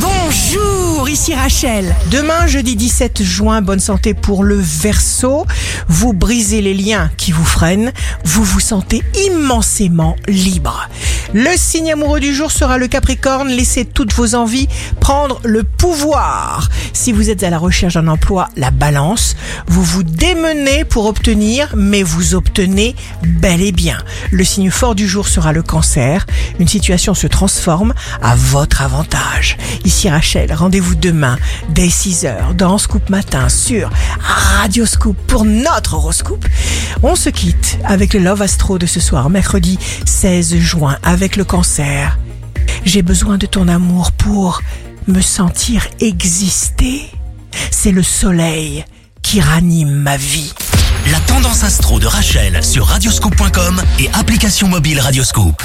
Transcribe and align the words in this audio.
Bonjour, 0.00 1.08
ici 1.08 1.34
Rachel. 1.34 1.94
Demain, 2.10 2.46
jeudi 2.46 2.76
17 2.76 3.22
juin, 3.22 3.62
bonne 3.62 3.80
santé 3.80 4.14
pour 4.14 4.44
le 4.44 4.56
verso. 4.56 5.46
Vous 5.88 6.12
brisez 6.12 6.60
les 6.60 6.74
liens 6.74 7.10
qui 7.16 7.32
vous 7.32 7.44
freinent. 7.44 7.92
Vous 8.24 8.44
vous 8.44 8.60
sentez 8.60 9.02
immensément 9.26 10.14
libre. 10.28 10.88
Le 11.34 11.50
signe 11.56 11.92
amoureux 11.92 12.20
du 12.20 12.34
jour 12.34 12.50
sera 12.50 12.78
le 12.78 12.88
Capricorne. 12.88 13.48
Laissez 13.48 13.84
toutes 13.84 14.14
vos 14.14 14.34
envies 14.34 14.68
prendre 14.98 15.40
le 15.44 15.62
pouvoir. 15.62 16.68
Si 16.92 17.12
vous 17.12 17.28
êtes 17.28 17.42
à 17.42 17.50
la 17.50 17.58
recherche 17.58 17.94
d'un 17.94 18.08
emploi, 18.08 18.48
la 18.56 18.70
balance, 18.70 19.36
vous 19.66 19.82
vous 19.82 20.02
démenez 20.02 20.84
pour 20.84 21.06
obtenir, 21.06 21.74
mais 21.76 22.02
vous 22.02 22.34
obtenez 22.34 22.96
bel 23.22 23.60
et 23.60 23.72
bien. 23.72 23.98
Le 24.30 24.42
signe 24.42 24.70
fort 24.70 24.94
du 24.94 25.06
jour 25.06 25.28
sera 25.28 25.52
le 25.52 25.62
Cancer. 25.62 26.26
Une 26.58 26.68
situation 26.68 27.14
se 27.14 27.26
transforme 27.26 27.92
à 28.22 28.34
votre 28.34 28.82
avantage. 28.82 29.58
Ici 29.84 30.08
Rachel, 30.08 30.52
rendez-vous 30.52 30.94
demain 30.94 31.36
dès 31.68 31.88
6h 31.88 32.54
dans 32.56 32.78
Scoop 32.78 33.10
Matin 33.10 33.48
sur 33.48 33.90
Radio 34.18 34.86
Scoop 34.86 35.16
pour 35.26 35.44
notre 35.44 35.94
horoscope. 35.94 36.46
On 37.02 37.16
se 37.16 37.28
quitte 37.28 37.78
avec 37.84 38.14
le 38.14 38.20
Love 38.20 38.42
Astro 38.42 38.78
de 38.78 38.86
ce 38.86 39.00
soir, 39.00 39.30
mercredi 39.30 39.78
16 40.04 40.56
juin, 40.56 40.96
le 41.18 41.44
cancer. 41.44 42.16
J'ai 42.84 43.02
besoin 43.02 43.38
de 43.38 43.46
ton 43.46 43.66
amour 43.66 44.12
pour 44.12 44.62
me 45.08 45.20
sentir 45.20 45.86
exister. 46.00 47.10
C'est 47.70 47.90
le 47.90 48.02
soleil 48.04 48.84
qui 49.22 49.40
ranime 49.40 49.90
ma 49.90 50.16
vie. 50.16 50.52
La 51.10 51.18
tendance 51.20 51.64
astro 51.64 51.98
de 51.98 52.06
Rachel 52.06 52.62
sur 52.62 52.86
radioscope.com 52.86 53.82
et 53.98 54.08
application 54.14 54.68
mobile 54.68 55.00
Radioscope. 55.00 55.62